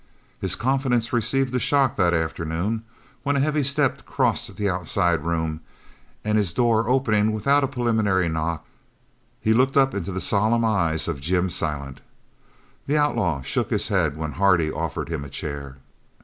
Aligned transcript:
His 0.39 0.55
confidence 0.55 1.13
received 1.13 1.53
a 1.53 1.59
shock 1.59 1.95
that 1.95 2.11
afternoon 2.11 2.81
when 3.21 3.35
a 3.35 3.39
heavy 3.39 3.63
step 3.63 4.03
crossed 4.03 4.55
the 4.55 4.67
outside 4.67 5.23
room, 5.27 5.61
and 6.25 6.39
his 6.39 6.53
door 6.53 6.89
opening 6.89 7.31
without 7.33 7.63
a 7.63 7.67
preliminary 7.67 8.27
knock, 8.27 8.65
he 9.39 9.53
looked 9.53 9.77
up 9.77 9.93
into 9.93 10.11
the 10.11 10.19
solemn 10.19 10.65
eyes 10.65 11.07
of 11.07 11.21
Jim 11.21 11.49
Silent. 11.51 12.01
The 12.87 12.97
outlaw 12.97 13.43
shook 13.43 13.69
his 13.69 13.89
head 13.89 14.17
when 14.17 14.31
Hardy 14.31 14.71
offered 14.71 15.09
him 15.09 15.23
a 15.23 15.29
chair. 15.29 15.77